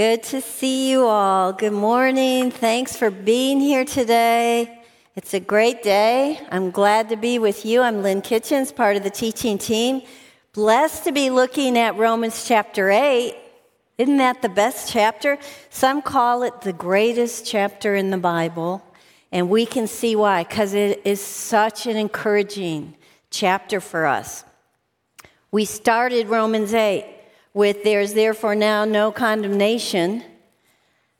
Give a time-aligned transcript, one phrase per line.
[0.00, 1.52] Good to see you all.
[1.52, 2.50] Good morning.
[2.50, 4.82] Thanks for being here today.
[5.14, 6.40] It's a great day.
[6.50, 7.82] I'm glad to be with you.
[7.82, 10.00] I'm Lynn Kitchens, part of the teaching team.
[10.54, 13.36] Blessed to be looking at Romans chapter 8.
[13.98, 15.36] Isn't that the best chapter?
[15.68, 18.82] Some call it the greatest chapter in the Bible,
[19.30, 22.96] and we can see why, because it is such an encouraging
[23.28, 24.44] chapter for us.
[25.50, 27.19] We started Romans 8
[27.52, 30.24] with There's therefore now no condemnation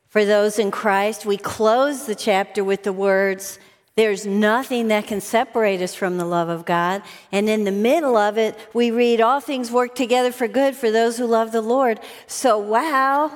[0.08, 1.25] for those in Christ.
[1.25, 3.58] We close the chapter with the words,
[3.96, 7.02] There's nothing that can separate us from the love of God.
[7.32, 10.90] And in the middle of it, we read, All things work together for good for
[10.90, 12.00] those who love the Lord.
[12.26, 13.30] So, wow.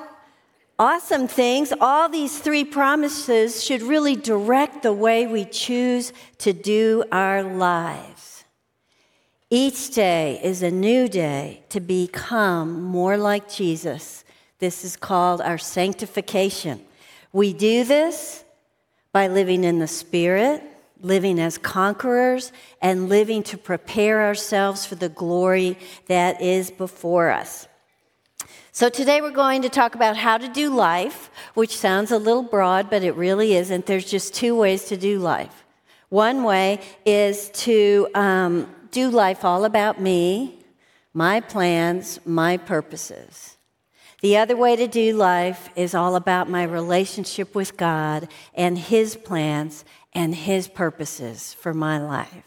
[0.77, 1.71] Awesome things.
[1.79, 8.14] All these three promises should really direct the way we choose to do our lives.
[9.51, 14.23] Each day is a new day to become more like Jesus.
[14.57, 16.83] This is called our sanctification.
[17.31, 18.43] We do this
[19.11, 20.63] by living in the Spirit,
[20.99, 25.77] living as conquerors, and living to prepare ourselves for the glory
[26.07, 27.67] that is before us.
[28.71, 32.43] So, today we're going to talk about how to do life, which sounds a little
[32.43, 33.85] broad, but it really isn't.
[33.85, 35.63] There's just two ways to do life.
[36.09, 40.57] One way is to um, do life all about me,
[41.13, 43.57] my plans, my purposes.
[44.21, 49.17] The other way to do life is all about my relationship with God and His
[49.17, 52.45] plans and His purposes for my life.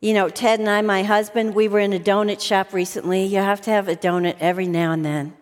[0.00, 3.26] You know, Ted and I, my husband, we were in a donut shop recently.
[3.26, 5.34] You have to have a donut every now and then.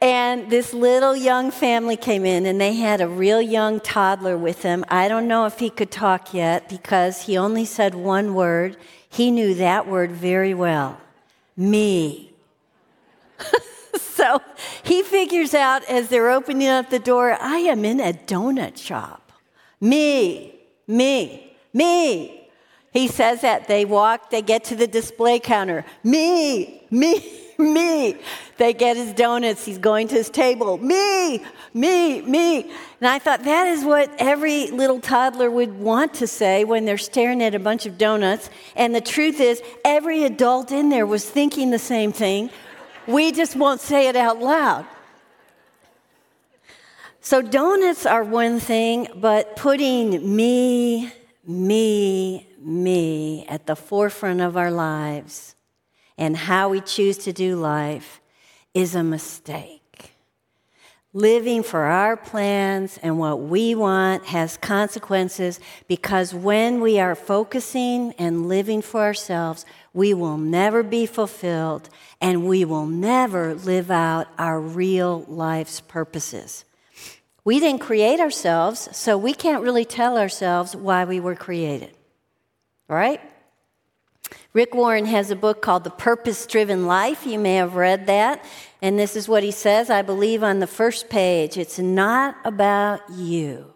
[0.00, 4.62] And this little young family came in, and they had a real young toddler with
[4.62, 4.84] them.
[4.88, 8.76] I don't know if he could talk yet because he only said one word.
[9.08, 11.00] He knew that word very well
[11.56, 12.32] me.
[13.98, 14.40] so
[14.82, 19.32] he figures out as they're opening up the door, I am in a donut shop.
[19.80, 20.54] Me,
[20.86, 22.48] me, me.
[22.92, 23.68] He says that.
[23.68, 25.84] They walk, they get to the display counter.
[26.02, 27.42] Me, me.
[27.58, 28.16] me.
[28.58, 29.64] They get his donuts.
[29.64, 30.78] He's going to his table.
[30.78, 31.44] Me,
[31.74, 32.62] me, me.
[33.00, 36.96] And I thought that is what every little toddler would want to say when they're
[36.96, 38.48] staring at a bunch of donuts.
[38.74, 42.50] And the truth is, every adult in there was thinking the same thing.
[43.06, 44.86] We just won't say it out loud.
[47.20, 51.12] So, donuts are one thing, but putting me,
[51.44, 55.56] me, me at the forefront of our lives
[56.16, 58.20] and how we choose to do life
[58.76, 60.12] is a mistake.
[61.14, 68.12] Living for our plans and what we want has consequences because when we are focusing
[68.18, 71.88] and living for ourselves, we will never be fulfilled
[72.20, 76.66] and we will never live out our real life's purposes.
[77.44, 81.96] We didn't create ourselves, so we can't really tell ourselves why we were created.
[82.88, 83.22] Right?
[84.52, 87.26] Rick Warren has a book called The Purpose Driven Life.
[87.26, 88.42] You may have read that.
[88.82, 91.56] And this is what he says, I believe, on the first page.
[91.56, 93.72] It's not about you.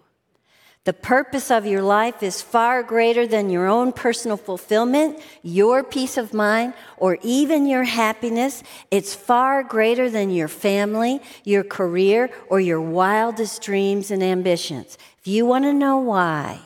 [0.84, 6.16] The purpose of your life is far greater than your own personal fulfillment, your peace
[6.16, 8.62] of mind, or even your happiness.
[8.90, 14.96] It's far greater than your family, your career, or your wildest dreams and ambitions.
[15.18, 16.60] If you want to know why,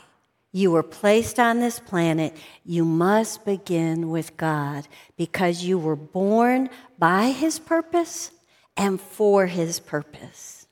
[0.54, 2.32] you were placed on this planet,
[2.64, 8.30] you must begin with God because you were born by His purpose
[8.76, 10.68] and for His purpose.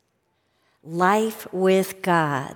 [0.84, 2.54] Life with God.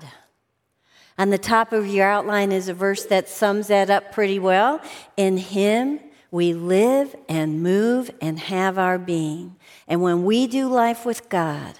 [1.19, 4.81] On the top of your outline is a verse that sums that up pretty well.
[5.17, 5.99] In Him,
[6.31, 9.57] we live and move and have our being.
[9.89, 11.75] And when we do life with God,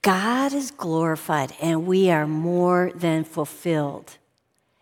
[0.00, 4.16] God is glorified and we are more than fulfilled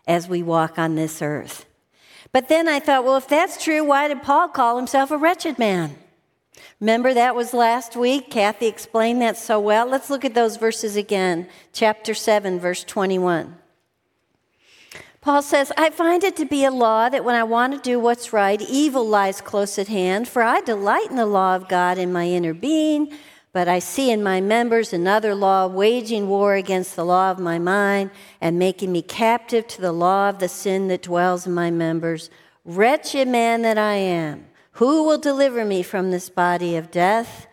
[0.07, 1.65] as we walk on this earth.
[2.31, 5.59] But then I thought, well, if that's true, why did Paul call himself a wretched
[5.59, 5.97] man?
[6.79, 8.29] Remember that was last week?
[8.29, 9.85] Kathy explained that so well.
[9.85, 11.47] Let's look at those verses again.
[11.71, 13.55] Chapter 7, verse 21.
[15.21, 17.97] Paul says, I find it to be a law that when I want to do
[17.97, 21.97] what's right, evil lies close at hand, for I delight in the law of God
[21.97, 23.13] in my inner being.
[23.53, 27.59] But I see in my members another law waging war against the law of my
[27.59, 28.09] mind
[28.41, 32.31] and making me captive to the law of the sin that dwells in my members.
[32.65, 37.45] Wretched man that I am, who will deliver me from this body of death?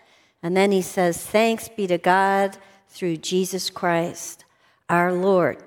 [0.42, 2.56] And then he says, Thanks be to God
[2.88, 4.46] through Jesus Christ
[4.88, 5.58] our Lord.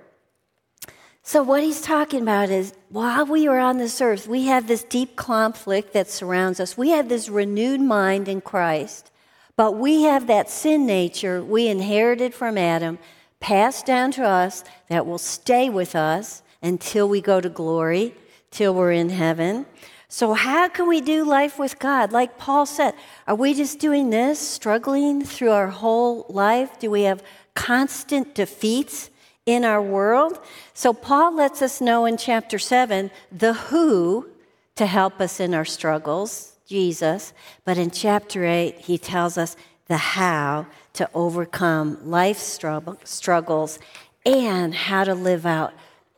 [1.22, 4.84] So, what he's talking about is while we are on this earth, we have this
[4.84, 6.76] deep conflict that surrounds us.
[6.76, 9.12] We have this renewed mind in Christ
[9.56, 12.98] But we have that sin nature we inherited from Adam,
[13.40, 18.16] passed down to us, that will stay with us until we go to glory,
[18.50, 19.66] till we're in heaven.
[20.08, 22.12] So, how can we do life with God?
[22.12, 22.94] Like Paul said,
[23.28, 26.80] are we just doing this, struggling through our whole life?
[26.80, 27.24] Do we have
[27.56, 29.10] constant defeats
[29.46, 30.40] in our world?
[30.74, 34.30] So, Paul lets us know in chapter 7 the who
[34.76, 37.34] to help us in our struggles, Jesus.
[37.66, 39.56] But in chapter 8, he tells us
[39.88, 43.80] the how to overcome life struggles
[44.26, 45.74] and how to live out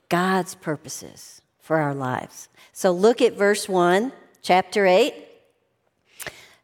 [0.10, 2.50] God's purposes for our lives.
[2.74, 4.12] So look at verse 1,
[4.42, 5.14] chapter 8.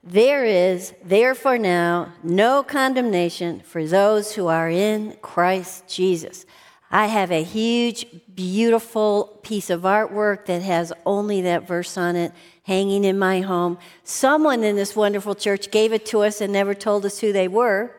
[0.04, 6.46] There is, therefore, now no condemnation for those who are in Christ Jesus.
[6.92, 8.06] I have a huge,
[8.36, 12.34] beautiful piece of artwork that has only that verse on it
[12.64, 13.78] hanging in my home.
[14.04, 17.48] Someone in this wonderful church gave it to us and never told us who they
[17.48, 17.96] were,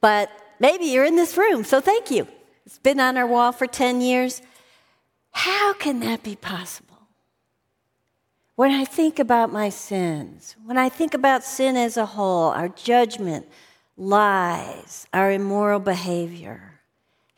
[0.00, 2.26] but maybe you're in this room, so thank you.
[2.64, 4.40] It's been on our wall for 10 years.
[5.32, 6.96] How can that be possible?
[8.56, 12.68] When I think about my sins, when I think about sin as a whole, our
[12.68, 13.46] judgment,
[13.96, 16.69] lies, our immoral behavior,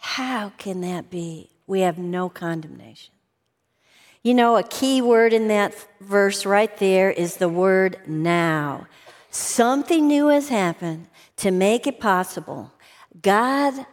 [0.02, 1.49] how can that be?
[1.69, 3.14] We have no condemnation.
[4.25, 8.88] You know, a key word in that verse right there is the word now.
[9.31, 11.06] Something new has happened
[11.37, 12.72] to make it possible.
[13.22, 13.87] God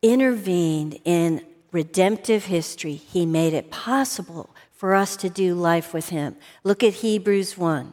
[0.00, 6.36] intervened in redemptive history, He made it possible for us to do life with Him.
[6.64, 7.92] Look at Hebrews 1.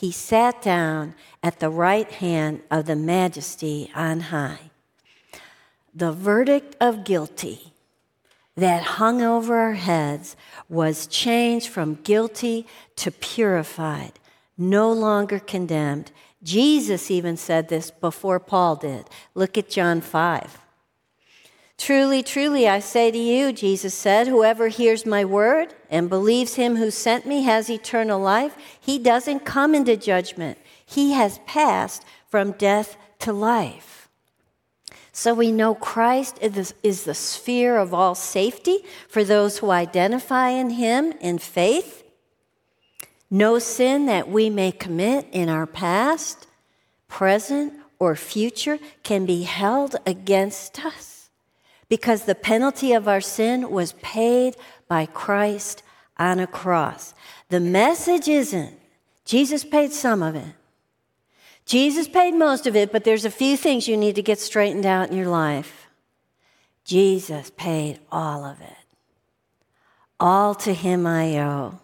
[0.00, 4.70] he sat down at the right hand of the majesty on high.
[5.94, 7.74] The verdict of guilty
[8.56, 10.36] that hung over our heads
[10.70, 12.66] was changed from guilty
[12.96, 14.12] to purified,
[14.56, 16.12] no longer condemned.
[16.42, 19.04] Jesus even said this before Paul did.
[19.34, 20.59] Look at John 5.
[21.80, 26.76] Truly, truly, I say to you, Jesus said, whoever hears my word and believes him
[26.76, 28.54] who sent me has eternal life.
[28.78, 34.10] He doesn't come into judgment, he has passed from death to life.
[35.10, 40.68] So we know Christ is the sphere of all safety for those who identify in
[40.70, 42.04] him in faith.
[43.30, 46.46] No sin that we may commit in our past,
[47.08, 51.19] present, or future can be held against us
[51.90, 54.56] because the penalty of our sin was paid
[54.88, 55.82] by Christ
[56.18, 57.12] on a cross.
[57.50, 58.78] The message isn't
[59.26, 60.54] Jesus paid some of it.
[61.66, 64.86] Jesus paid most of it, but there's a few things you need to get straightened
[64.86, 65.88] out in your life.
[66.84, 68.76] Jesus paid all of it.
[70.18, 71.78] All to him I owe.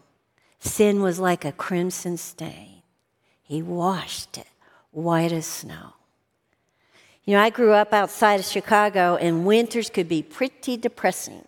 [0.58, 2.82] Sin was like a crimson stain.
[3.42, 4.48] He washed it
[4.90, 5.95] white as snow.
[7.26, 11.42] You know, I grew up outside of Chicago, and winters could be pretty depressing.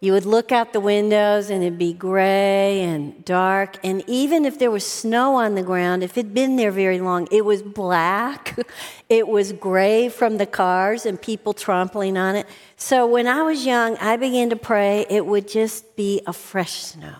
[0.00, 3.78] You would look out the windows, and it'd be gray and dark.
[3.82, 7.26] And even if there was snow on the ground, if it'd been there very long,
[7.30, 8.58] it was black.
[9.08, 12.46] it was gray from the cars and people trampling on it.
[12.76, 16.82] So when I was young, I began to pray it would just be a fresh
[16.82, 17.16] snow.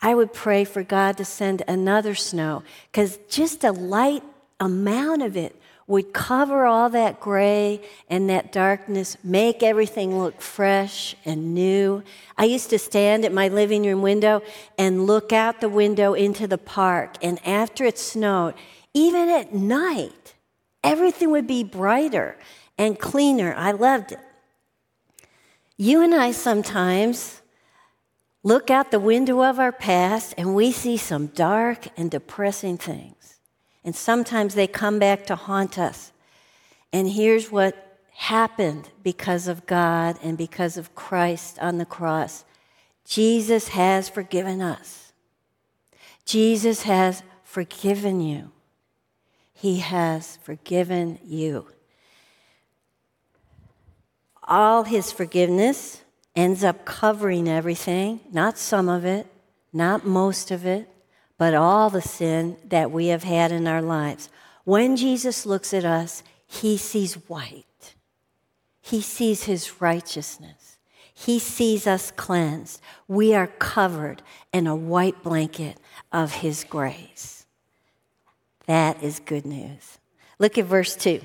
[0.00, 4.24] I would pray for God to send another snow because just a light
[4.58, 5.61] amount of it
[5.92, 12.02] would cover all that gray and that darkness, make everything look fresh and new.
[12.38, 14.40] I used to stand at my living room window
[14.78, 18.54] and look out the window into the park, and after it snowed,
[18.94, 20.32] even at night,
[20.82, 22.38] everything would be brighter
[22.78, 23.52] and cleaner.
[23.54, 24.20] I loved it.
[25.76, 27.42] You and I sometimes
[28.42, 33.21] look out the window of our past and we see some dark and depressing things.
[33.84, 36.12] And sometimes they come back to haunt us.
[36.92, 42.44] And here's what happened because of God and because of Christ on the cross
[43.04, 45.12] Jesus has forgiven us.
[46.24, 48.52] Jesus has forgiven you.
[49.52, 51.66] He has forgiven you.
[54.44, 56.02] All his forgiveness
[56.34, 59.26] ends up covering everything, not some of it,
[59.72, 60.88] not most of it,
[61.38, 64.28] but all the sin that we have had in our lives.
[64.64, 67.94] When Jesus looks at us, he sees white.
[68.80, 70.78] He sees his righteousness.
[71.14, 72.80] He sees us cleansed.
[73.06, 74.22] We are covered
[74.52, 75.78] in a white blanket
[76.12, 77.46] of his grace.
[78.66, 79.98] That is good news.
[80.38, 81.20] Look at verse 2.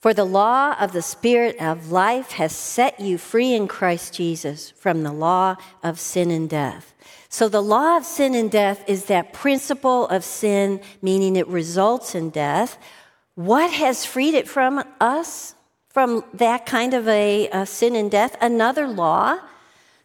[0.00, 4.70] For the law of the Spirit of life has set you free in Christ Jesus
[4.70, 6.94] from the law of sin and death.
[7.32, 12.16] So, the law of sin and death is that principle of sin, meaning it results
[12.16, 12.76] in death.
[13.36, 15.54] What has freed it from us,
[15.88, 18.36] from that kind of a, a sin and death?
[18.40, 19.38] Another law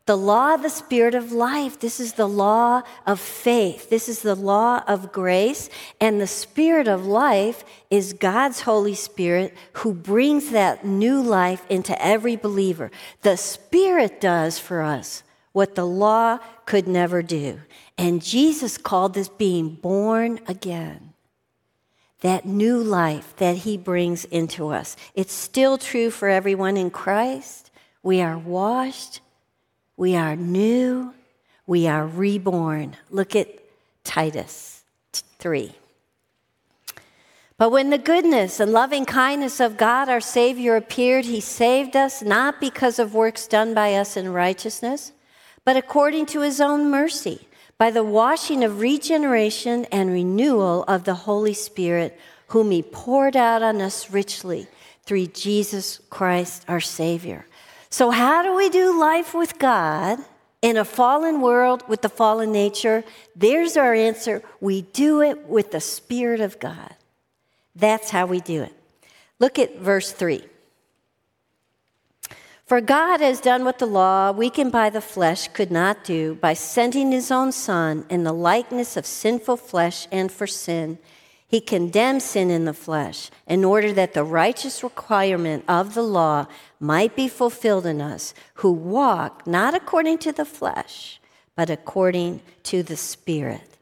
[0.06, 1.80] the law of the Spirit of life.
[1.80, 3.90] This is the law of faith.
[3.90, 5.68] This is the law of grace.
[6.00, 12.00] And the Spirit of life is God's Holy Spirit who brings that new life into
[12.00, 12.92] every believer.
[13.24, 15.24] The Spirit does for us
[15.56, 17.62] what the law could never do.
[17.98, 21.14] And Jesus called this being born again.
[22.22, 24.96] That new life that he brings into us.
[25.14, 27.72] It's still true for everyone in Christ.
[28.04, 29.22] We are washed
[29.98, 31.14] we are new.
[31.66, 32.98] We are reborn.
[33.10, 33.48] Look at
[34.04, 34.84] Titus
[35.40, 35.74] 3.
[37.58, 42.22] But when the goodness and loving kindness of God our Savior appeared, He saved us
[42.22, 45.14] not because of works done by us in righteousness,
[45.66, 51.16] but according to His own mercy, by the washing of regeneration and renewal of the
[51.16, 52.18] Holy Spirit,
[52.48, 54.68] whom He poured out on us richly
[55.04, 57.46] through Jesus Christ our Savior
[57.96, 60.20] so, how do we do life with God
[60.62, 63.06] in a fallen world with the fallen nature?
[63.38, 64.44] There's our answer.
[64.60, 66.94] We do it with the Spirit of God.
[67.74, 68.74] That's how we do it.
[69.40, 70.44] Look at verse 3.
[72.66, 76.56] For God has done what the law, weakened by the flesh, could not do by
[76.56, 80.98] sending his own Son in the likeness of sinful flesh and for sin.
[81.48, 86.48] He condemned sin in the flesh in order that the righteous requirement of the law
[86.80, 91.22] might be fulfilled in us who walk not according to the flesh,
[91.56, 93.78] but according to the Spirit.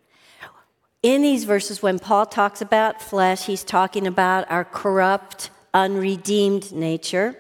[1.02, 7.38] In these verses, when Paul talks about flesh, he's talking about our corrupt, unredeemed nature.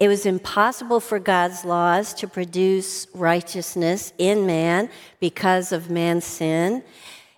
[0.00, 6.84] It was impossible for God's laws to produce righteousness in man because of man's sin.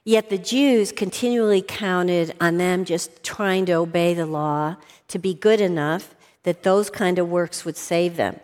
[0.05, 4.77] Yet the Jews continually counted on them just trying to obey the law
[5.09, 8.39] to be good enough that those kind of works would save them.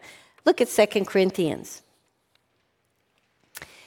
[0.45, 1.83] Look at 2 Corinthians.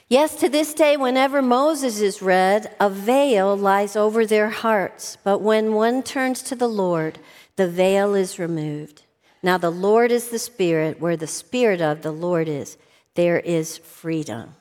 [0.09, 5.17] Yes, to this day, whenever Moses is read, a veil lies over their hearts.
[5.23, 7.19] But when one turns to the Lord,
[7.55, 9.03] the veil is removed.
[9.41, 10.99] Now, the Lord is the Spirit.
[10.99, 12.77] Where the Spirit of the Lord is,
[13.15, 14.55] there is freedom.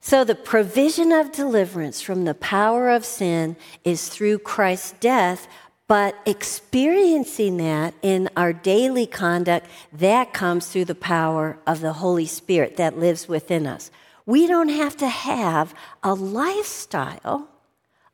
[0.00, 5.48] So, the provision of deliverance from the power of sin is through Christ's death,
[5.88, 12.26] but experiencing that in our daily conduct, that comes through the power of the Holy
[12.26, 13.90] Spirit that lives within us.
[14.26, 17.48] We don't have to have a lifestyle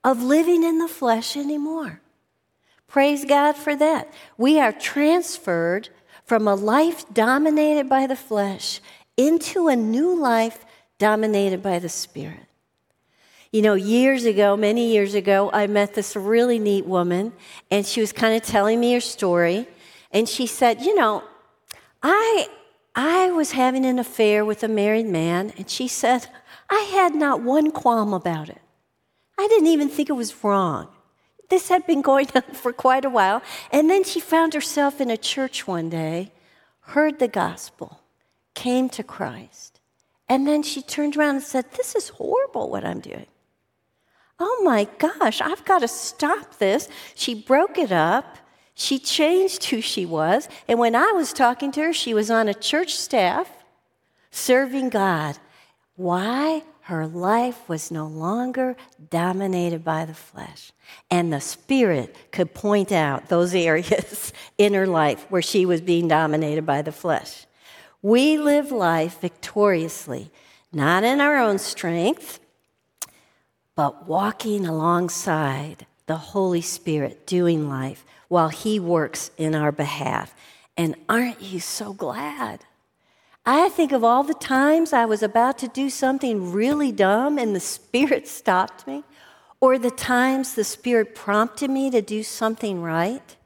[0.04, 2.00] of living in the flesh anymore.
[2.90, 4.12] Praise God for that.
[4.37, 5.90] We are transferred
[6.25, 8.80] from a life dominated by the flesh
[9.16, 10.64] into a new life
[10.99, 12.47] dominated by the Spirit.
[13.52, 17.32] You know, years ago, many years ago, I met this really neat woman,
[17.70, 19.68] and she was kind of telling me her story.
[20.11, 21.23] And she said, You know,
[22.02, 22.49] I,
[22.97, 26.26] I was having an affair with a married man, and she said,
[26.68, 28.61] I had not one qualm about it.
[29.38, 30.88] I didn't even think it was wrong.
[31.50, 33.42] This had been going on for quite a while.
[33.71, 36.33] And then she found herself in a church one day,
[36.80, 38.00] heard the gospel,
[38.54, 39.80] came to Christ.
[40.28, 43.26] And then she turned around and said, This is horrible what I'm doing.
[44.38, 46.88] Oh my gosh, I've got to stop this.
[47.14, 48.38] She broke it up.
[48.75, 50.49] She changed who she was.
[50.66, 53.50] And when I was talking to her, she was on a church staff
[54.30, 55.37] serving God.
[55.97, 56.62] Why?
[56.90, 58.76] Her life was no longer
[59.11, 60.73] dominated by the flesh.
[61.09, 66.09] And the Spirit could point out those areas in her life where she was being
[66.09, 67.47] dominated by the flesh.
[68.02, 70.32] We live life victoriously,
[70.73, 72.40] not in our own strength,
[73.76, 80.35] but walking alongside the Holy Spirit, doing life while He works in our behalf.
[80.76, 82.64] And aren't you so glad?
[83.52, 87.54] I think of all the times I was about to do something really dumb and
[87.54, 89.02] the Spirit stopped me,
[89.61, 93.37] or the times the Spirit prompted me to do something right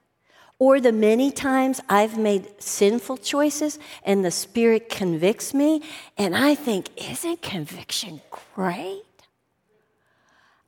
[0.58, 5.82] or the many times I've made sinful choices and the Spirit convicts me,
[6.16, 8.20] and I think, isn't conviction
[8.54, 9.02] great?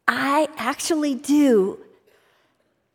[0.09, 1.78] I actually do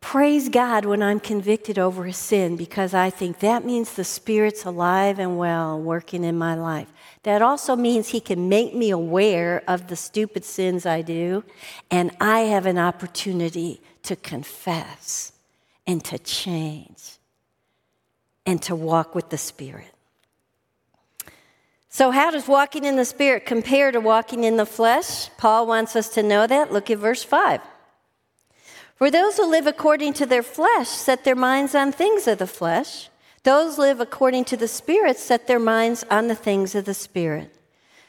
[0.02, 4.66] praise God when I'm convicted over a sin because I think that means the Spirit's
[4.66, 6.88] alive and well working in my life.
[7.22, 11.44] That also means He can make me aware of the stupid sins I do,
[11.90, 15.32] and I have an opportunity to confess
[15.86, 17.18] and to change
[18.44, 19.94] and to walk with the Spirit.
[21.88, 25.30] So, how does walking in the Spirit compare to walking in the flesh?
[25.38, 26.72] Paul wants us to know that.
[26.72, 27.60] Look at verse 5.
[29.02, 32.46] For those who live according to their flesh set their minds on things of the
[32.46, 33.10] flesh.
[33.42, 36.94] Those who live according to the Spirit set their minds on the things of the
[36.94, 37.52] Spirit.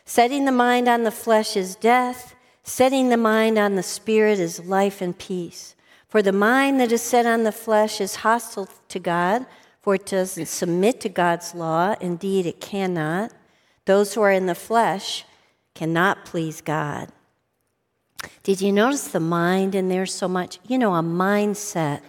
[0.06, 4.66] Setting the mind on the flesh is death, setting the mind on the Spirit is
[4.66, 5.74] life and peace.
[6.10, 9.48] For the mind that is set on the flesh is hostile to God,
[9.82, 11.96] for it doesn't submit to God's law.
[12.02, 13.34] Indeed, it cannot.
[13.86, 15.26] Those who are in the flesh
[15.74, 17.12] cannot please God.
[18.44, 20.60] Did you notice the mind in there so much?
[20.68, 22.02] You know, a mindset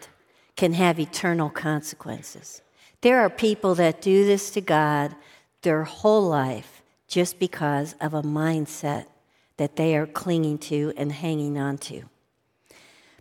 [0.57, 2.63] can have eternal consequences.
[3.01, 5.15] There are people that do this to God
[5.63, 9.07] their whole life just because of a mindset
[9.57, 12.05] that they are clinging to and hanging on to.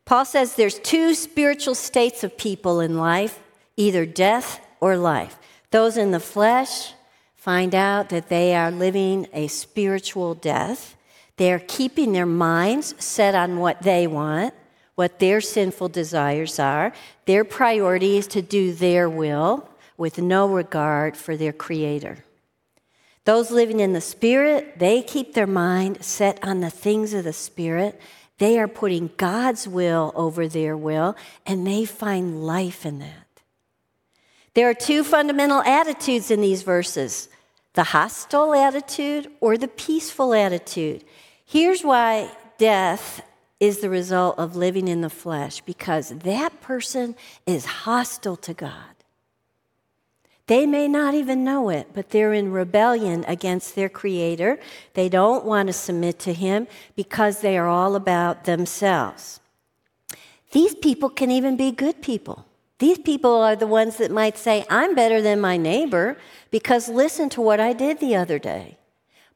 [0.06, 3.40] Paul says there's two spiritual states of people in life
[3.76, 5.40] either death or life.
[5.72, 6.94] Those in the flesh
[7.36, 10.96] find out that they are living a spiritual death,
[11.38, 14.54] they're keeping their minds set on what they want,
[14.96, 16.94] what their sinful desires are.
[17.26, 22.24] Their priority is to do their will with no regard for their Creator.
[23.26, 27.34] Those living in the Spirit, they keep their mind set on the things of the
[27.34, 28.00] Spirit.
[28.38, 33.28] They are putting God's will over their will, and they find life in that.
[34.54, 37.30] There are two fundamental attitudes in these verses
[37.74, 41.04] the hostile attitude or the peaceful attitude.
[41.54, 43.22] Here's why death
[43.60, 48.96] is the result of living in the flesh because that person is hostile to God.
[50.48, 54.58] They may not even know it, but they're in rebellion against their Creator.
[54.96, 59.40] They don't want to submit to Him because they are all about themselves.
[60.54, 62.48] These people can even be good people.
[62.80, 66.18] These people are the ones that might say, I'm better than my neighbor
[66.50, 68.80] because listen to what I did the other day.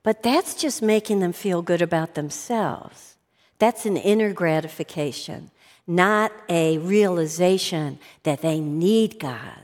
[0.07, 3.17] But that's just making them feel good about themselves.
[3.59, 5.51] That's an inner gratification,
[5.85, 9.59] not a realization that they need God.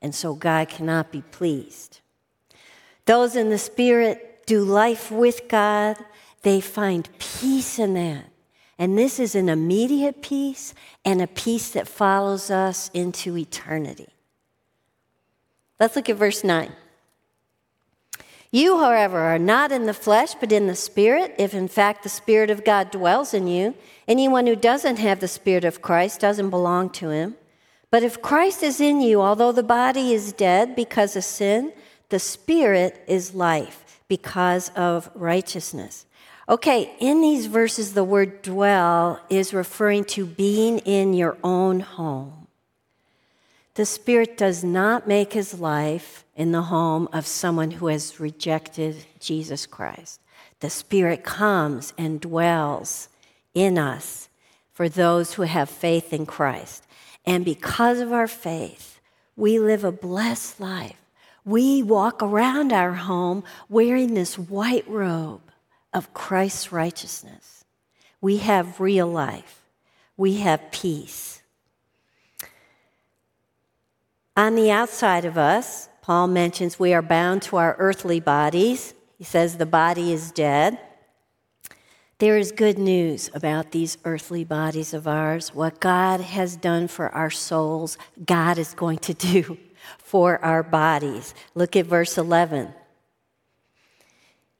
[0.00, 2.00] And so God cannot be pleased.
[3.04, 5.98] Those in the Spirit do life with God,
[6.40, 8.24] they find peace in that.
[8.78, 10.72] And this is an immediate peace
[11.04, 14.08] and a peace that follows us into eternity.
[15.78, 16.72] Let's look at verse 9.
[18.50, 22.08] You, however, are not in the flesh, but in the Spirit, if in fact the
[22.08, 23.74] Spirit of God dwells in you.
[24.06, 27.34] Anyone who doesn't have the Spirit of Christ doesn't belong to him.
[27.90, 31.72] But if Christ is in you, although the body is dead because of sin,
[32.08, 36.06] the Spirit is life because of righteousness.
[36.48, 42.37] Okay, in these verses, the word dwell is referring to being in your own home.
[43.78, 49.06] The Spirit does not make his life in the home of someone who has rejected
[49.20, 50.20] Jesus Christ.
[50.58, 53.08] The Spirit comes and dwells
[53.54, 54.30] in us
[54.72, 56.88] for those who have faith in Christ.
[57.24, 58.98] And because of our faith,
[59.36, 61.00] we live a blessed life.
[61.44, 65.52] We walk around our home wearing this white robe
[65.94, 67.64] of Christ's righteousness.
[68.20, 69.62] We have real life,
[70.16, 71.42] we have peace.
[74.38, 78.94] On the outside of us, Paul mentions we are bound to our earthly bodies.
[79.16, 80.78] He says the body is dead.
[82.18, 85.52] There is good news about these earthly bodies of ours.
[85.56, 89.58] What God has done for our souls, God is going to do
[89.98, 91.34] for our bodies.
[91.56, 92.72] Look at verse 11.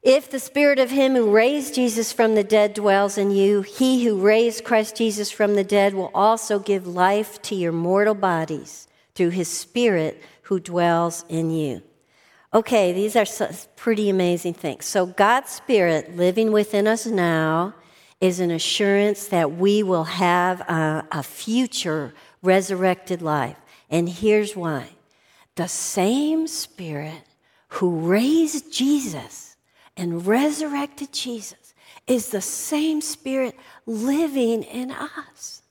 [0.03, 4.03] If the spirit of him who raised Jesus from the dead dwells in you, he
[4.03, 8.88] who raised Christ Jesus from the dead will also give life to your mortal bodies
[9.15, 11.81] through his spirit who dwells in you.
[12.53, 13.25] Okay, these are
[13.75, 14.85] pretty amazing things.
[14.85, 17.75] So, God's Spirit living within us now
[18.19, 23.55] is an assurance that we will have a, a, future resurrected life.
[23.89, 24.89] And here's why
[25.55, 27.23] the same Spirit
[27.67, 29.55] who raised Jesus
[29.95, 31.75] and resurrected Jesus
[32.07, 35.61] is the same Spirit living in us.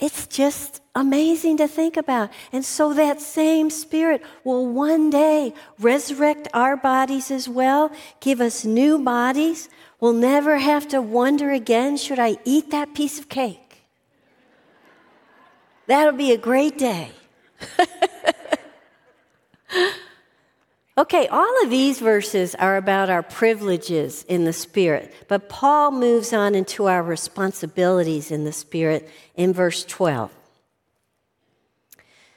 [0.00, 2.30] It's just amazing to think about.
[2.52, 8.64] And so that same Spirit will one day resurrect our bodies as well, give us
[8.64, 9.68] new bodies.
[10.00, 13.82] We'll never have to wonder again should I eat that piece of cake?
[15.86, 17.10] That'll be a great day.
[21.00, 26.32] okay, all of these verses are about our privileges in the Spirit, but Paul moves
[26.34, 30.30] on into our responsibilities in the Spirit in verse 12.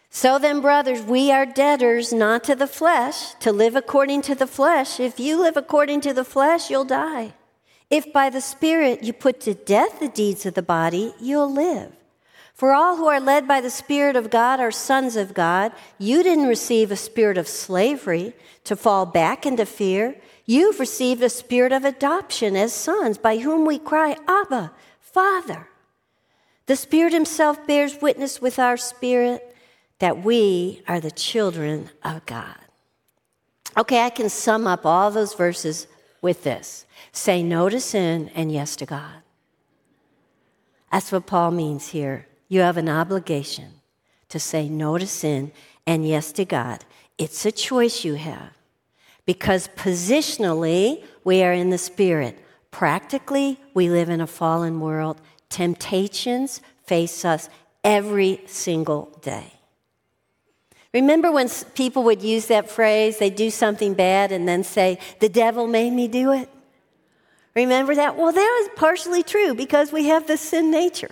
[0.10, 4.48] So then, brothers, we are debtors not to the flesh, to live according to the
[4.48, 5.00] flesh.
[5.00, 7.34] If you live according to the flesh, you'll die.
[7.90, 11.92] If by the Spirit you put to death the deeds of the body, you'll live.
[12.64, 15.74] For all who are led by the Spirit of God are sons of God.
[16.00, 20.16] You didn't receive a spirit of slavery to fall back into fear.
[20.46, 24.72] You've received a spirit of adoption as sons, by whom we cry, Abba,
[25.02, 25.68] Father.
[26.68, 29.54] The Spirit Himself bears witness with our spirit
[30.00, 32.56] that we are the children of God.
[33.76, 35.86] Okay, I can sum up all those verses
[36.22, 39.18] with this say no to sin and yes to God.
[40.94, 42.26] That's what Paul means here.
[42.54, 43.82] You have an obligation
[44.30, 45.52] to say no to sin
[45.88, 46.86] and yes to God.
[47.18, 48.52] It's a choice you have
[49.26, 52.38] because positionally, we are in the Spirit.
[52.70, 55.20] Practically, we live in a fallen world.
[55.50, 57.50] Temptations face us
[57.84, 59.54] every single day.
[60.94, 65.28] Remember when people would use that phrase, they do something bad and then say, The
[65.28, 66.52] devil made me do it?
[67.56, 68.16] Remember that?
[68.16, 71.10] Well, that was partially true because we have the sin nature.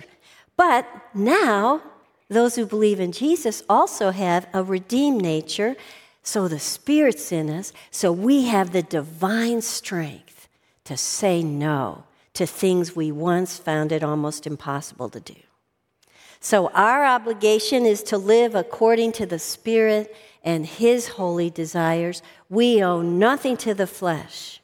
[0.64, 1.82] But now,
[2.28, 5.74] those who believe in Jesus also have a redeemed nature.
[6.22, 7.72] So the Spirit's in us.
[7.90, 10.46] So we have the divine strength
[10.84, 15.40] to say no to things we once found it almost impossible to do.
[16.38, 22.22] So, our obligation is to live according to the Spirit and His holy desires.
[22.48, 24.60] We owe nothing to the flesh,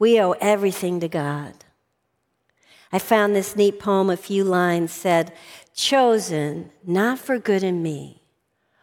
[0.00, 1.54] we owe everything to God.
[2.92, 5.32] I found this neat poem, a few lines said,
[5.74, 8.22] Chosen not for good in me,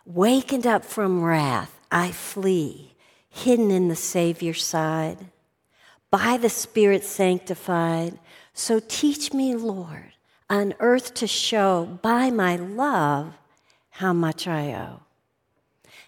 [0.05, 2.95] wakened up from wrath, I flee,
[3.29, 5.27] hidden in the Savior's side,
[6.09, 8.17] by the Spirit sanctified.
[8.53, 10.13] So teach me, Lord
[10.49, 13.33] on earth to show by my love
[13.89, 15.01] how much I owe.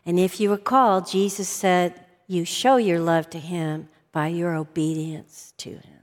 [0.05, 5.53] And if you recall, Jesus said, You show your love to him by your obedience
[5.57, 5.98] to him.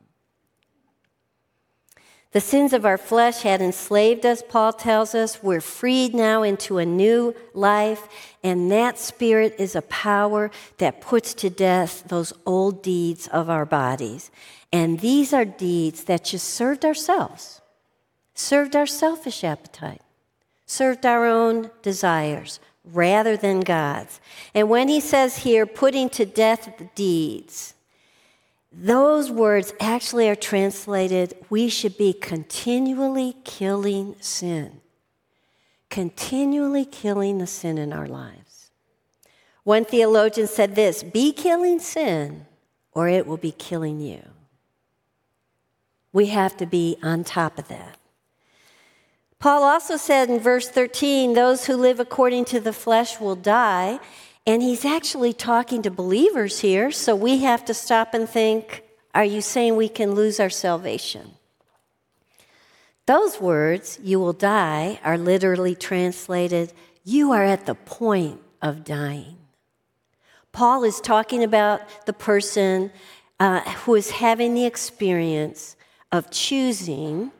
[2.37, 5.43] The sins of our flesh had enslaved us, Paul tells us.
[5.43, 8.07] We're freed now into a new life,
[8.45, 13.65] and that spirit is a power that puts to death those old deeds of our
[13.65, 14.31] bodies.
[14.71, 17.63] And these are deeds that just served ourselves
[18.35, 20.03] served our selfish appetite,
[20.67, 24.21] served our own desires rather than God's.
[24.53, 27.76] And when he says here, putting to death the deeds,
[28.79, 34.83] those words actually are translated, we should be continually killing sin.
[35.89, 38.71] Continually killing the sin in our lives.
[39.65, 42.45] One theologian said this be killing sin,
[42.93, 44.23] or it will be killing you.
[46.13, 47.99] We have to be on top of that.
[49.39, 54.01] Paul also said in verse 13, those who live according to the flesh will die.
[54.47, 58.83] And he's actually talking to believers here, so we have to stop and think
[59.15, 61.33] are you saying we can lose our salvation?
[63.07, 69.39] Those words, you will die, are literally translated, you are at the point of dying.
[70.53, 72.91] Paul is talking about the person
[73.41, 75.77] uh, who is having the experience
[76.13, 77.31] of choosing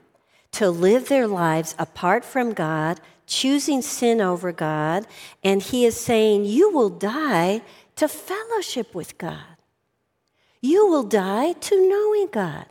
[0.53, 5.07] to live their lives apart from God, choosing sin over God,
[5.43, 7.63] and he is saying, You will die
[7.97, 9.57] to fellowship with God.
[10.61, 12.67] You will die to knowing God.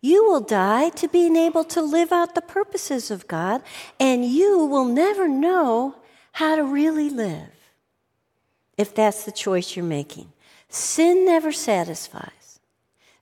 [0.00, 3.62] You will die to being able to live out the purposes of God,
[3.98, 5.96] and you will never know
[6.32, 7.48] how to really live
[8.76, 10.30] if that's the choice you're making.
[10.68, 12.60] Sin never satisfies,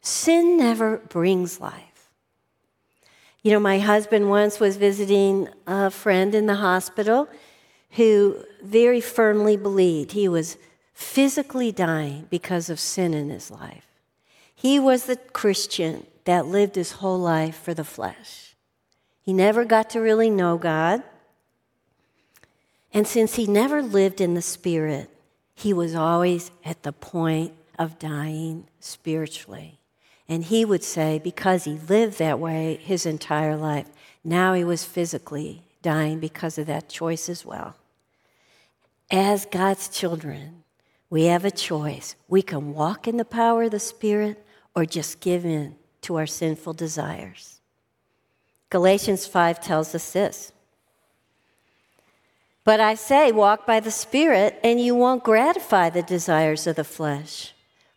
[0.00, 1.91] sin never brings life.
[3.42, 7.28] You know, my husband once was visiting a friend in the hospital
[7.92, 10.56] who very firmly believed he was
[10.94, 13.86] physically dying because of sin in his life.
[14.54, 18.54] He was the Christian that lived his whole life for the flesh.
[19.22, 21.02] He never got to really know God.
[22.94, 25.10] And since he never lived in the Spirit,
[25.54, 29.80] he was always at the point of dying spiritually.
[30.32, 33.88] And he would say, because he lived that way his entire life,
[34.24, 37.76] now he was physically dying because of that choice as well.
[39.10, 40.64] As God's children,
[41.10, 42.16] we have a choice.
[42.28, 44.42] We can walk in the power of the Spirit
[44.74, 47.60] or just give in to our sinful desires.
[48.70, 50.50] Galatians 5 tells us this
[52.64, 56.84] But I say, walk by the Spirit, and you won't gratify the desires of the
[56.84, 57.52] flesh.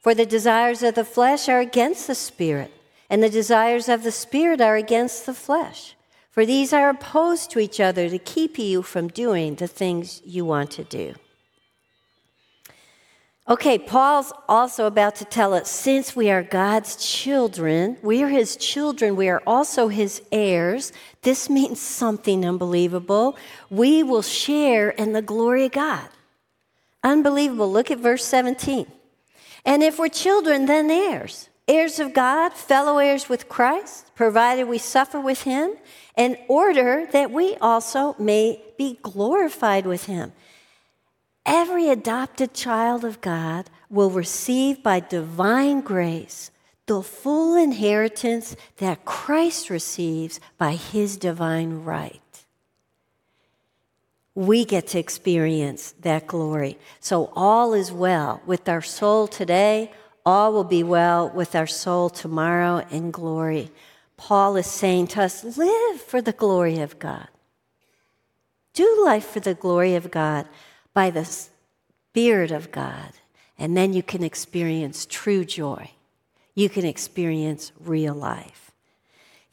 [0.05, 2.71] For the desires of the flesh are against the Spirit,
[3.09, 5.95] and the desires of the Spirit are against the flesh.
[6.29, 10.45] For these are opposed to each other to keep you from doing the things you
[10.45, 11.15] want to do.
[13.49, 18.57] Okay, Paul's also about to tell us since we are God's children, we are his
[18.57, 20.93] children, we are also his heirs.
[21.23, 23.37] This means something unbelievable.
[23.71, 26.09] We will share in the glory of God.
[27.03, 27.71] Unbelievable.
[27.71, 28.85] Look at verse 17.
[29.65, 31.49] And if we're children, then heirs.
[31.67, 35.73] Heirs of God, fellow heirs with Christ, provided we suffer with him,
[36.15, 40.31] in order that we also may be glorified with him.
[41.45, 46.51] Every adopted child of God will receive by divine grace
[46.85, 52.21] the full inheritance that Christ receives by his divine right.
[54.35, 56.77] We get to experience that glory.
[56.99, 59.91] So all is well with our soul today.
[60.25, 63.71] All will be well with our soul tomorrow in glory.
[64.17, 67.29] Paul is saying to us live for the glory of God.
[68.73, 70.47] Do life for the glory of God
[70.93, 73.11] by the Spirit of God.
[73.57, 75.91] And then you can experience true joy.
[76.55, 78.64] You can experience real life.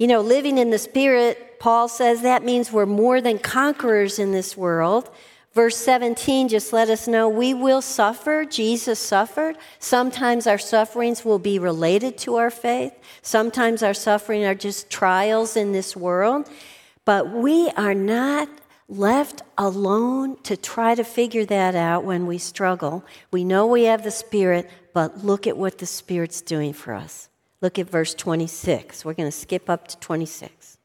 [0.03, 4.33] You know, living in the Spirit, Paul says that means we're more than conquerors in
[4.33, 5.09] this world.
[5.55, 8.45] Verse 17 just let us know we will suffer.
[8.45, 9.57] Jesus suffered.
[9.79, 12.93] Sometimes our sufferings will be related to our faith.
[13.23, 16.51] Sometimes our suffering are just trials in this world.
[17.05, 18.49] But we are not
[18.89, 23.05] left alone to try to figure that out when we struggle.
[23.31, 27.29] We know we have the Spirit, but look at what the Spirit's doing for us.
[27.63, 29.05] Look at verse 26.
[29.05, 30.77] We're going to skip up to 26.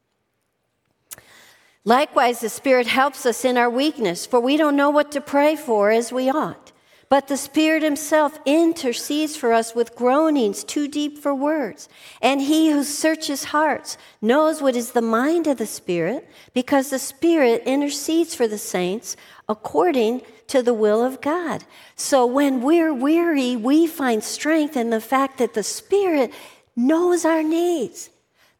[1.84, 5.56] Likewise, the Spirit helps us in our weakness, for we don't know what to pray
[5.56, 6.72] for as we ought.
[7.08, 11.88] But the Spirit Himself intercedes for us with groanings too deep for words.
[12.20, 16.98] And He who searches hearts knows what is the mind of the Spirit, because the
[16.98, 19.16] Spirit intercedes for the saints
[19.48, 21.64] according to the will of God.
[21.96, 26.32] So when we're weary, we find strength in the fact that the Spirit
[26.78, 28.10] knows our needs.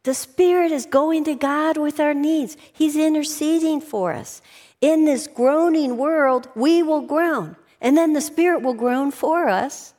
[0.03, 4.41] The Spirit is going to God with our needs, He's interceding for us.
[4.81, 7.55] In this groaning world, we will groan.
[7.81, 9.93] And then the Spirit will groan for us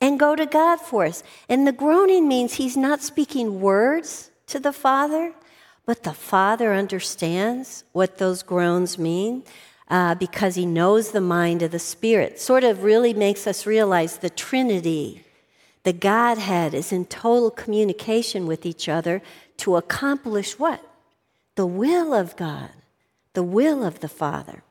[0.00, 1.22] and go to God for us.
[1.48, 5.34] And the groaning means He's not speaking words to the Father,
[5.86, 9.44] but the Father understands what those groans mean.
[9.86, 12.40] Uh, because he knows the mind of the Spirit.
[12.40, 15.23] Sort of really makes us realize the Trinity,
[15.84, 19.22] the Godhead, is in total communication with each other
[19.58, 20.82] to accomplish what?
[21.54, 22.70] The will of God,
[23.34, 24.62] the will of the Father.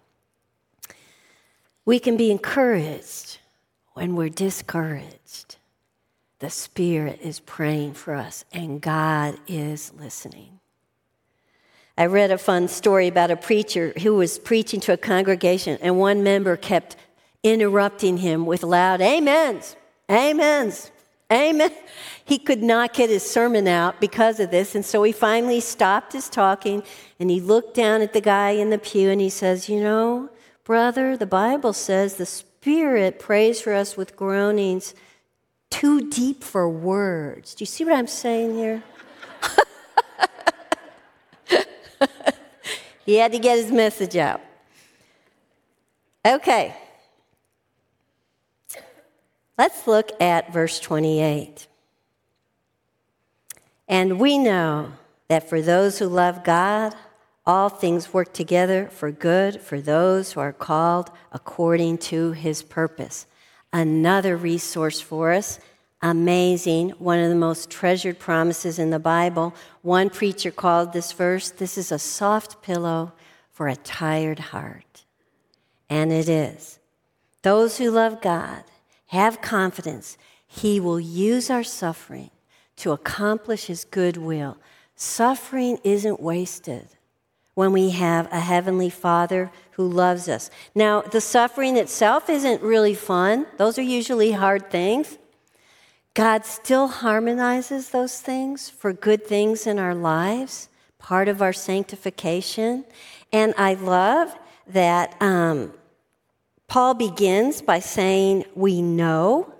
[1.85, 3.37] We can be encouraged
[3.93, 5.57] when we're discouraged.
[6.39, 10.59] The Spirit is praying for us, and God is listening.
[11.97, 15.99] I read a fun story about a preacher who was preaching to a congregation, and
[15.99, 16.95] one member kept
[17.43, 19.75] interrupting him with loud amens,
[20.09, 20.91] amens,
[21.33, 21.71] amen.
[22.25, 26.13] He could not get his sermon out because of this, and so he finally stopped
[26.13, 26.83] his talking
[27.19, 30.29] and he looked down at the guy in the pew and he says, You know,
[30.63, 34.93] Brother, the Bible says the Spirit prays for us with groanings
[35.69, 37.55] too deep for words.
[37.55, 38.83] Do you see what I'm saying here?
[43.05, 44.39] he had to get his message out.
[46.25, 46.77] Okay.
[49.57, 51.67] Let's look at verse 28.
[53.87, 54.93] And we know
[55.27, 56.95] that for those who love God,
[57.45, 63.27] all things work together for good for those who are called according to his purpose.
[63.71, 65.59] Another resource for us,
[66.01, 69.53] amazing, one of the most treasured promises in the Bible.
[69.81, 73.13] One preacher called this verse, This is a soft pillow
[73.51, 75.03] for a tired heart.
[75.89, 76.79] And it is.
[77.41, 78.63] Those who love God
[79.13, 82.31] have confidence he will use our suffering
[82.75, 84.57] to accomplish his good will.
[84.95, 86.87] Suffering isn't wasted
[87.53, 90.49] when we have a heavenly Father who loves us.
[90.73, 95.19] Now, the suffering itself isn't really fun, those are usually hard things.
[96.15, 102.83] God still harmonizes those things for good things in our lives, part of our sanctification.
[103.31, 105.73] And I love that um,
[106.67, 109.53] Paul begins by saying, We know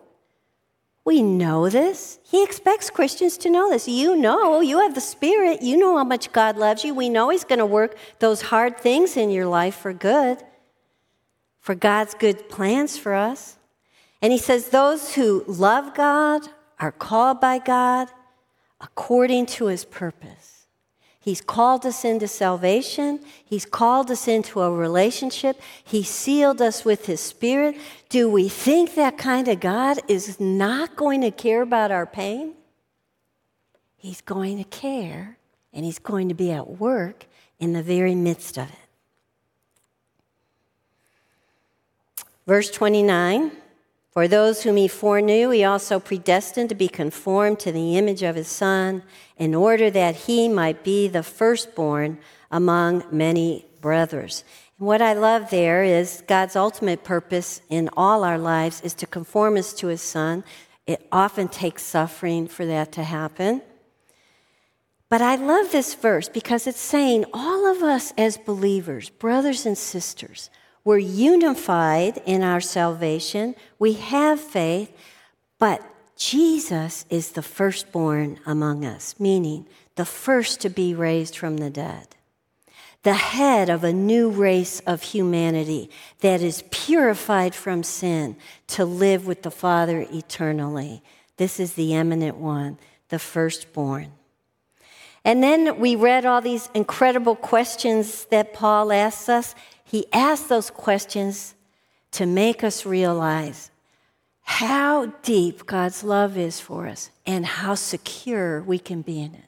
[1.06, 2.20] we know this.
[2.24, 3.90] He expects Christians to know this.
[3.90, 5.62] You know, you have the Spirit.
[5.62, 6.94] You know how much God loves you.
[6.96, 10.38] We know He's going to work those hard things in your life for good.
[11.60, 13.58] for God's good plans for us.
[14.22, 16.42] And he says, Those who love God
[16.78, 18.10] are called by God
[18.82, 20.53] according to his purpose.
[21.24, 23.22] He's called us into salvation.
[23.46, 25.62] He's called us into a relationship.
[25.82, 27.78] He sealed us with His Spirit.
[28.10, 32.56] Do we think that kind of God is not going to care about our pain?
[33.96, 35.38] He's going to care
[35.72, 37.26] and He's going to be at work
[37.58, 38.76] in the very midst of it.
[42.46, 43.54] Verse 29
[44.14, 48.36] For those whom he foreknew, he also predestined to be conformed to the image of
[48.36, 49.02] his Son,
[49.38, 52.20] in order that he might be the firstborn
[52.52, 54.44] among many brothers.
[54.78, 59.08] And what I love there is God's ultimate purpose in all our lives is to
[59.08, 60.44] conform us to his Son.
[60.86, 63.64] It often takes suffering for that to happen.
[65.10, 69.78] But I love this verse because it's saying all of us as believers, brothers and
[69.78, 70.52] sisters,
[70.84, 73.56] we're unified in our salvation.
[73.80, 74.92] We have faith,
[75.58, 75.82] but
[76.18, 82.16] Jesus is the firstborn among us, meaning the first to be raised from the dead,
[83.04, 88.36] the head of a new race of humanity that is purified from sin
[88.68, 91.02] to live with the Father eternally.
[91.38, 92.78] This is the eminent one,
[93.10, 94.12] the firstborn.
[95.26, 99.56] And then we read all these incredible questions that Paul asks us.
[99.94, 101.54] He asked those questions
[102.14, 103.70] to make us realize
[104.42, 109.46] how deep God's love is for us and how secure we can be in it,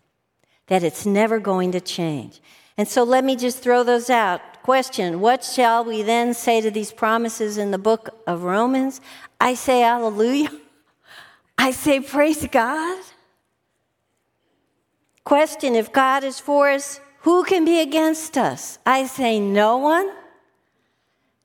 [0.68, 2.44] that it's never going to change.
[2.78, 4.40] And so let me just throw those out.
[4.62, 9.02] Question What shall we then say to these promises in the book of Romans?
[9.42, 10.52] I say hallelujah.
[11.58, 13.04] I say praise God.
[15.24, 18.78] Question If God is for us, who can be against us?
[18.86, 20.08] I say no one.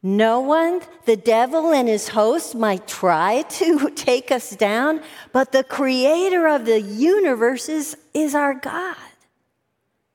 [0.02, 5.64] No one, the devil and his hosts might try to take us down, but the
[5.64, 8.96] creator of the universes is our God.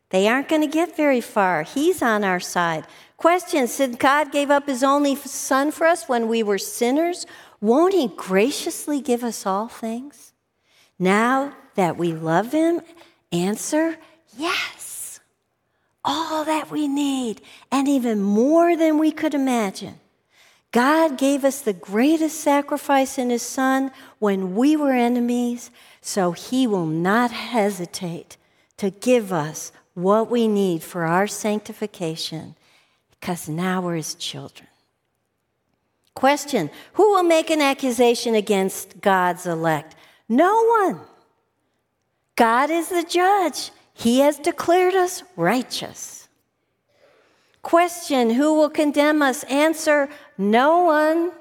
[0.10, 1.63] They aren't going to get very far.
[1.63, 2.88] He's on our side.
[3.17, 7.26] Question Since God gave up his only son for us when we were sinners,
[7.62, 10.34] won't he graciously give us all things?
[10.98, 12.82] Now that we love him,
[13.32, 13.98] answer
[14.38, 14.85] yes
[16.06, 17.41] all that we need
[17.72, 19.96] and even more than we could imagine.
[20.72, 26.68] God gave us the greatest sacrifice in His Son when we were enemies, so He
[26.68, 28.38] will not hesitate
[28.78, 32.56] to give us what we need for our sanctification
[33.12, 34.68] because now we're His children.
[36.13, 39.96] Question Who will make an accusation against God's elect?
[40.28, 41.00] No one.
[42.36, 43.72] God is the judge.
[43.96, 46.28] He has declared us righteous.
[47.62, 49.44] Question Who will condemn us?
[49.46, 51.32] Answer No one,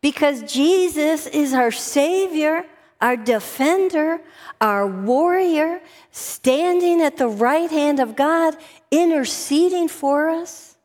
[0.00, 2.64] because Jesus is our Savior,
[3.00, 4.20] our defender,
[4.60, 5.80] our warrior,
[6.12, 8.56] standing at the right hand of God,
[8.90, 10.76] interceding for us,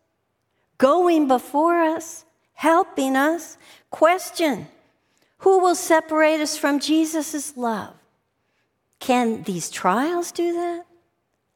[0.78, 3.58] going before us, helping us.
[3.92, 4.68] Question
[5.40, 7.94] Who will separate us from Jesus' love?
[9.00, 10.86] Can these trials do that?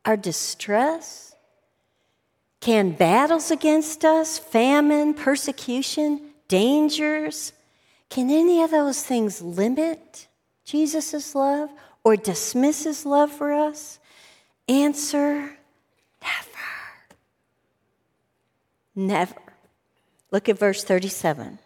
[0.06, 1.36] Our distress?
[2.60, 7.54] Can battles against us, famine, persecution, dangers,
[8.10, 10.28] can any of those things limit
[10.66, 11.70] Jesus' love
[12.04, 14.00] or dismiss his love for us?
[14.68, 15.58] Answer
[16.22, 16.60] never.
[18.96, 19.42] Never.
[20.32, 21.60] Look at verse 37.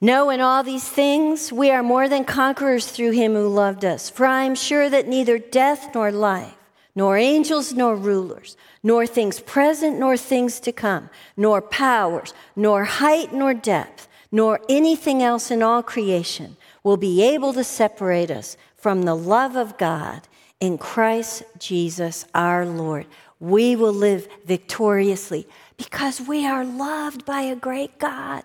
[0.00, 4.08] No, in all these things, we are more than conquerors through him who loved us.
[4.08, 6.54] For I am sure that neither death nor life,
[6.94, 13.32] nor angels nor rulers, nor things present nor things to come, nor powers, nor height
[13.32, 19.02] nor depth, nor anything else in all creation will be able to separate us from
[19.02, 20.28] the love of God
[20.60, 23.06] in Christ Jesus our Lord.
[23.40, 28.44] We will live victoriously because we are loved by a great God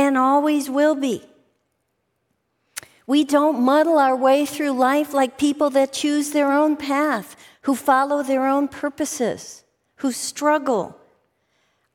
[0.00, 1.22] and always will be.
[3.06, 7.74] We don't muddle our way through life like people that choose their own path, who
[7.74, 9.62] follow their own purposes,
[9.96, 10.96] who struggle.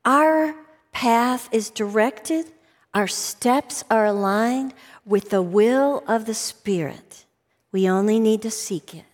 [0.04, 0.54] Our
[0.92, 2.52] path is directed,
[2.94, 7.26] our steps are aligned with the will of the Spirit.
[7.72, 9.06] We only need to seek it,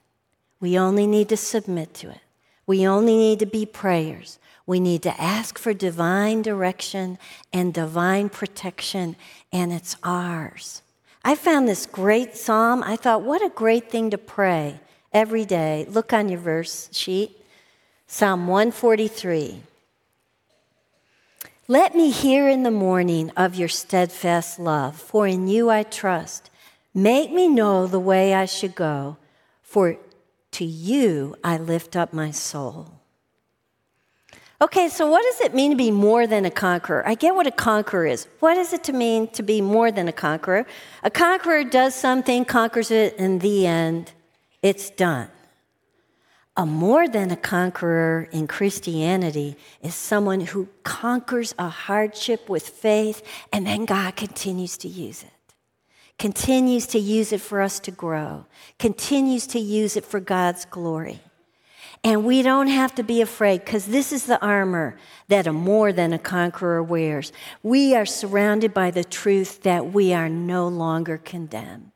[0.59, 2.21] we only need to submit to it,
[2.67, 4.37] we only need to be prayers.
[4.65, 7.17] We need to ask for divine direction
[7.51, 9.15] and divine protection,
[9.51, 10.81] and it's ours.
[11.23, 12.83] I found this great psalm.
[12.83, 14.79] I thought, what a great thing to pray
[15.13, 15.85] every day.
[15.89, 17.37] Look on your verse sheet.
[18.07, 19.61] Psalm 143.
[21.67, 26.49] Let me hear in the morning of your steadfast love, for in you I trust.
[26.93, 29.17] Make me know the way I should go,
[29.61, 29.97] for
[30.51, 33.00] to you I lift up my soul.
[34.61, 37.01] Okay, so what does it mean to be more than a conqueror?
[37.07, 38.27] I get what a conqueror is.
[38.41, 40.67] What does it to mean to be more than a conqueror?
[41.01, 44.11] A conqueror does something, conquers it, in the end,
[44.61, 45.29] it's done.
[46.55, 53.25] A more than a conqueror in Christianity is someone who conquers a hardship with faith,
[53.51, 55.53] and then God continues to use it.
[56.19, 58.45] Continues to use it for us to grow,
[58.77, 61.19] continues to use it for God's glory.
[62.03, 64.97] And we don't have to be afraid because this is the armor
[65.27, 67.31] that a more than a conqueror wears.
[67.61, 71.91] We are surrounded by the truth that we are no longer condemned.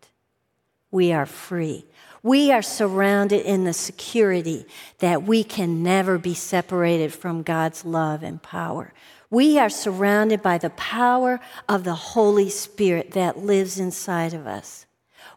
[0.92, 1.86] We are free.
[2.22, 4.66] We are surrounded in the security
[5.00, 8.94] that we can never be separated from God's love and power.
[9.32, 14.86] We are surrounded by the power of the Holy Spirit that lives inside of us.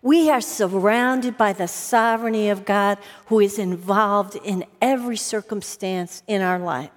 [0.03, 6.41] We are surrounded by the sovereignty of God who is involved in every circumstance in
[6.43, 6.91] our life.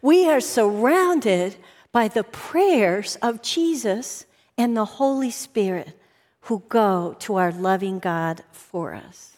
[0.00, 1.56] We are surrounded
[1.92, 4.26] by the prayers of Jesus
[4.58, 5.98] and the Holy Spirit
[6.42, 9.36] who go to our loving God for us.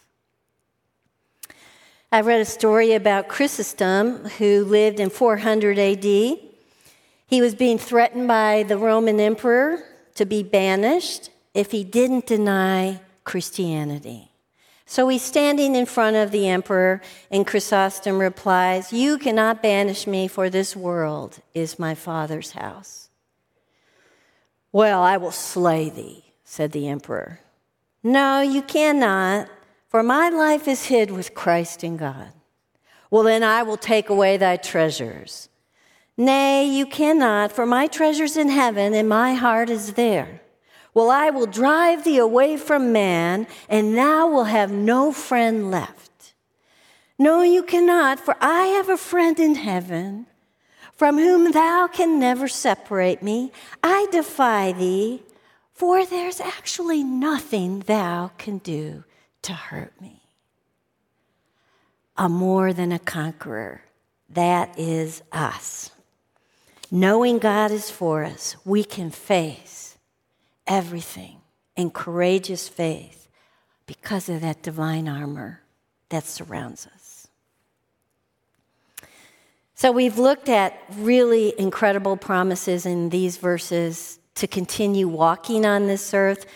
[2.11, 6.05] I read a story about Chrysostom, who lived in 400 AD.
[6.05, 9.83] He was being threatened by the Roman emperor
[10.15, 14.31] to be banished if he didn't deny Christianity.
[14.87, 17.01] So he's standing in front of the emperor,
[17.31, 23.09] and Chrysostom replies, You cannot banish me, for this world is my father's house.
[24.73, 27.41] Well, I will slay thee, said the emperor.
[28.03, 29.49] No, you cannot,
[29.89, 32.33] for my life is hid with Christ in God.
[33.11, 35.49] Well, then I will take away thy treasures.
[36.17, 40.43] Nay, you cannot, for my treasure's in heaven, and my heart is there.
[40.95, 46.35] Well, I will drive thee away from man, and thou will have no friend left.
[47.19, 50.27] No, you cannot, for I have a friend in heaven,
[50.93, 53.51] from whom thou can never separate me.
[53.83, 55.25] I defy thee,
[55.73, 59.03] for there's actually nothing thou can do
[59.43, 60.23] to hurt me.
[62.17, 63.83] A more than a conqueror.
[64.31, 65.91] That is us.
[66.91, 69.74] Knowing God is for us, we can face
[70.67, 71.41] everything
[71.77, 73.29] in courageous faith
[73.87, 75.61] because of that divine armor
[76.09, 77.29] that surrounds us.
[79.75, 86.15] So, we've looked at really incredible promises in these verses to continue walking on this
[86.15, 86.47] earth,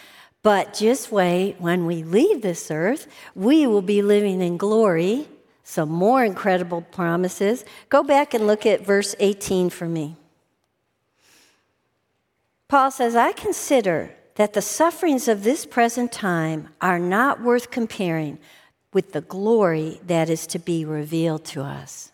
[0.43, 5.29] but just wait, when we leave this earth, we will be living in glory.
[5.65, 7.65] Some more incredible promises.
[7.89, 10.17] Go back and look at verse 18 for me.
[12.69, 18.39] Paul says, I consider that the sufferings of this present time are not worth comparing
[18.93, 22.13] with the glory that is to be revealed to us.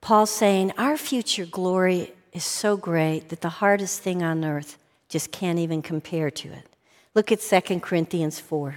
[0.00, 5.30] Paul's saying, Our future glory is so great that the hardest thing on earth just
[5.30, 6.66] can't even compare to it.
[7.14, 8.76] Look at 2 Corinthians 4.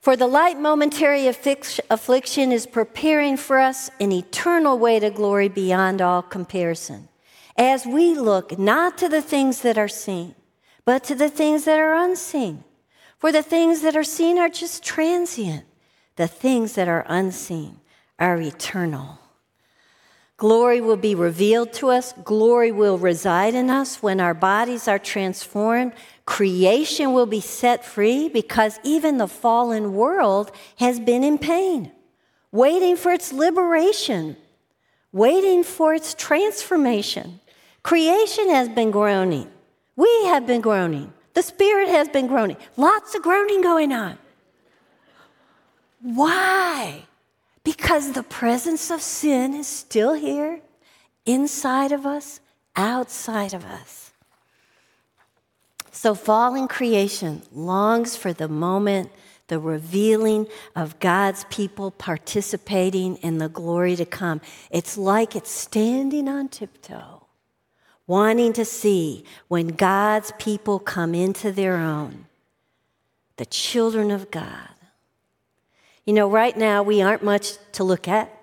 [0.00, 6.02] For the light momentary affliction is preparing for us an eternal way to glory beyond
[6.02, 7.08] all comparison.
[7.58, 10.36] As we look not to the things that are seen,
[10.84, 12.62] but to the things that are unseen.
[13.18, 15.64] For the things that are seen are just transient,
[16.14, 17.80] the things that are unseen
[18.18, 19.18] are eternal.
[20.36, 22.14] Glory will be revealed to us.
[22.22, 25.92] Glory will reside in us when our bodies are transformed.
[26.26, 31.90] Creation will be set free because even the fallen world has been in pain,
[32.52, 34.36] waiting for its liberation,
[35.10, 37.40] waiting for its transformation.
[37.88, 39.50] Creation has been groaning.
[39.96, 41.10] We have been groaning.
[41.32, 42.58] The Spirit has been groaning.
[42.76, 44.18] Lots of groaning going on.
[46.02, 47.04] Why?
[47.64, 50.60] Because the presence of sin is still here,
[51.24, 52.40] inside of us,
[52.76, 54.12] outside of us.
[55.90, 59.10] So, fallen creation longs for the moment,
[59.46, 64.42] the revealing of God's people participating in the glory to come.
[64.70, 67.17] It's like it's standing on tiptoe,
[68.08, 72.26] wanting to see when God's people come into their own,
[73.36, 74.70] the children of God
[76.08, 78.34] you know, right now we aren't much to look at.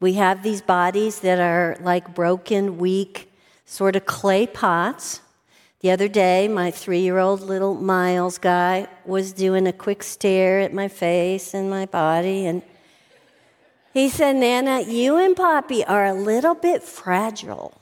[0.00, 3.30] We have these bodies that are like broken, weak,
[3.66, 5.20] sort of clay pots.
[5.80, 10.60] The other day, my three year old little Miles guy was doing a quick stare
[10.60, 12.62] at my face and my body, and
[13.92, 17.74] He said, Nana, you and Poppy are a little bit fragile.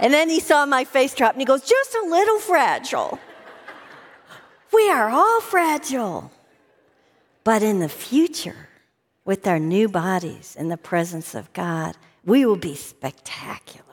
[0.00, 3.18] And then he saw my face drop and he goes, just a little fragile.
[4.72, 6.32] We are all fragile.
[7.44, 8.68] But in the future,
[9.26, 13.84] with our new bodies in the presence of God, we will be spectacular.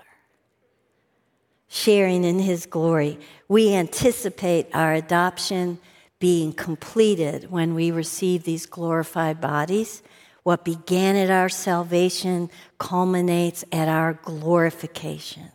[1.68, 5.80] Sharing in His glory, we anticipate our adoption
[6.20, 10.02] being completed when we receive these glorified bodies.
[10.44, 15.52] What began at our salvation culminates at our glorification.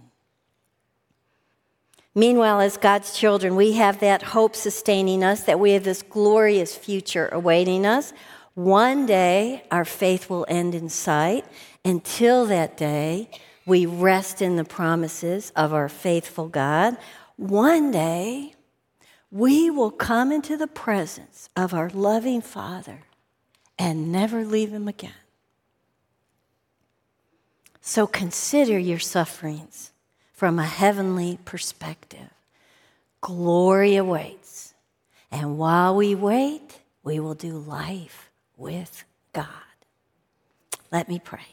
[2.14, 6.76] Meanwhile, as God's children, we have that hope sustaining us, that we have this glorious
[6.76, 8.12] future awaiting us.
[8.54, 11.46] One day, our faith will end in sight.
[11.84, 13.30] Until that day,
[13.64, 16.98] we rest in the promises of our faithful God.
[17.36, 18.54] One day,
[19.30, 23.04] we will come into the presence of our loving Father
[23.78, 25.12] and never leave Him again.
[27.80, 29.91] So consider your sufferings
[30.42, 32.28] from a heavenly perspective.
[33.20, 34.74] Glory awaits.
[35.30, 39.46] And while we wait, we will do life with God.
[40.90, 41.46] Let me pray.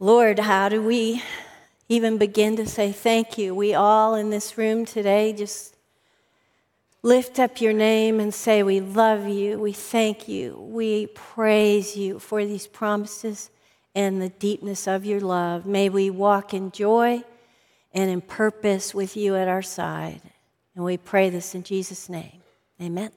[0.00, 1.22] Lord, how do we
[1.88, 3.54] even begin to say thank you?
[3.54, 5.76] We all in this room today just
[7.04, 12.18] lift up your name and say, We love you, we thank you, we praise you
[12.18, 13.50] for these promises
[13.98, 15.66] and the deepness of your love.
[15.66, 17.24] May we walk in joy
[17.92, 20.20] and in purpose with you at our side.
[20.76, 22.40] And we pray this in Jesus' name.
[22.80, 23.10] Amen.